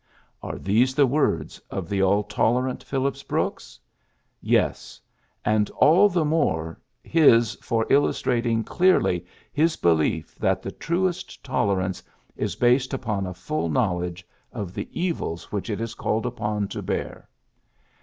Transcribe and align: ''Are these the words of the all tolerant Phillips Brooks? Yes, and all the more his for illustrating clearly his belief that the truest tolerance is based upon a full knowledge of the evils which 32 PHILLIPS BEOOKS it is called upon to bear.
''Are 0.41 0.57
these 0.57 0.95
the 0.95 1.05
words 1.05 1.61
of 1.69 1.87
the 1.87 2.01
all 2.01 2.23
tolerant 2.23 2.83
Phillips 2.83 3.21
Brooks? 3.21 3.79
Yes, 4.41 4.99
and 5.45 5.69
all 5.75 6.09
the 6.09 6.25
more 6.25 6.79
his 7.03 7.53
for 7.61 7.85
illustrating 7.87 8.63
clearly 8.63 9.27
his 9.53 9.75
belief 9.75 10.33
that 10.39 10.63
the 10.63 10.71
truest 10.71 11.43
tolerance 11.43 12.01
is 12.35 12.55
based 12.55 12.95
upon 12.95 13.27
a 13.27 13.35
full 13.35 13.69
knowledge 13.69 14.27
of 14.51 14.73
the 14.73 14.89
evils 14.91 15.51
which 15.51 15.65
32 15.67 15.77
PHILLIPS 15.77 15.91
BEOOKS 15.93 15.93
it 15.93 15.99
is 15.99 16.01
called 16.01 16.25
upon 16.25 16.67
to 16.69 16.81
bear. 16.81 17.29